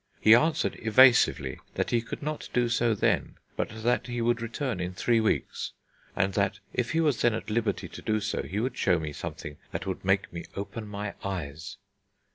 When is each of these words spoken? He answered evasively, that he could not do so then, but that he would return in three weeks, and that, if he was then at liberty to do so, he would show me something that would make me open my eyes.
He 0.19 0.33
answered 0.33 0.79
evasively, 0.79 1.59
that 1.75 1.91
he 1.91 2.01
could 2.01 2.23
not 2.23 2.49
do 2.53 2.69
so 2.69 2.95
then, 2.95 3.35
but 3.55 3.83
that 3.83 4.07
he 4.07 4.19
would 4.19 4.41
return 4.41 4.79
in 4.79 4.95
three 4.95 5.19
weeks, 5.19 5.73
and 6.15 6.33
that, 6.33 6.57
if 6.73 6.93
he 6.93 6.99
was 6.99 7.21
then 7.21 7.35
at 7.35 7.51
liberty 7.51 7.87
to 7.89 8.01
do 8.01 8.19
so, 8.19 8.41
he 8.41 8.59
would 8.59 8.75
show 8.75 8.97
me 8.97 9.13
something 9.13 9.57
that 9.71 9.85
would 9.85 10.03
make 10.03 10.33
me 10.33 10.45
open 10.55 10.87
my 10.87 11.13
eyes. 11.23 11.77